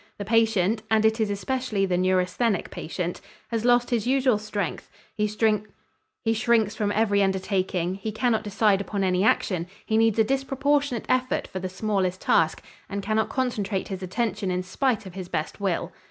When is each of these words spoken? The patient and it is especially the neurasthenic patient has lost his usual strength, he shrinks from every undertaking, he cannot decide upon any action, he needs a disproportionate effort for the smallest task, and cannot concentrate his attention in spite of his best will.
The 0.17 0.25
patient 0.25 0.81
and 0.89 1.05
it 1.05 1.19
is 1.19 1.29
especially 1.29 1.85
the 1.85 1.95
neurasthenic 1.95 2.71
patient 2.71 3.21
has 3.49 3.65
lost 3.65 3.91
his 3.91 4.07
usual 4.07 4.39
strength, 4.39 4.89
he 5.13 5.27
shrinks 6.33 6.73
from 6.75 6.91
every 6.91 7.21
undertaking, 7.21 7.93
he 7.93 8.11
cannot 8.11 8.41
decide 8.41 8.81
upon 8.81 9.03
any 9.03 9.23
action, 9.23 9.67
he 9.85 9.97
needs 9.97 10.17
a 10.17 10.23
disproportionate 10.23 11.05
effort 11.07 11.45
for 11.47 11.59
the 11.59 11.69
smallest 11.69 12.19
task, 12.19 12.63
and 12.89 13.03
cannot 13.03 13.29
concentrate 13.29 13.89
his 13.89 14.01
attention 14.01 14.49
in 14.49 14.63
spite 14.63 15.05
of 15.05 15.13
his 15.13 15.27
best 15.29 15.59
will. 15.61 15.91